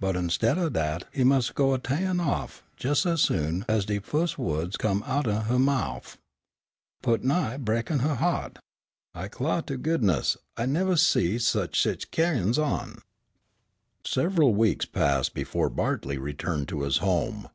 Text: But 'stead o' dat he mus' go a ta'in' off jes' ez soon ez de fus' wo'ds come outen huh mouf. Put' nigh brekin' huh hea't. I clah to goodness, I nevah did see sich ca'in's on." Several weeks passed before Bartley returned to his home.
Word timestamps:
But 0.00 0.16
'stead 0.32 0.58
o' 0.58 0.68
dat 0.68 1.04
he 1.12 1.22
mus' 1.22 1.50
go 1.50 1.72
a 1.72 1.78
ta'in' 1.78 2.18
off 2.18 2.64
jes' 2.80 3.06
ez 3.06 3.22
soon 3.22 3.64
ez 3.68 3.84
de 3.84 4.00
fus' 4.00 4.36
wo'ds 4.36 4.76
come 4.76 5.04
outen 5.06 5.42
huh 5.42 5.56
mouf. 5.60 6.18
Put' 7.00 7.22
nigh 7.22 7.58
brekin' 7.58 8.00
huh 8.00 8.16
hea't. 8.16 8.58
I 9.14 9.28
clah 9.28 9.60
to 9.60 9.76
goodness, 9.76 10.36
I 10.56 10.66
nevah 10.66 10.94
did 10.96 11.38
see 11.38 11.38
sich 11.38 12.10
ca'in's 12.10 12.58
on." 12.58 13.02
Several 14.04 14.52
weeks 14.52 14.84
passed 14.84 15.32
before 15.32 15.70
Bartley 15.70 16.18
returned 16.18 16.66
to 16.70 16.80
his 16.82 16.96
home. 16.96 17.48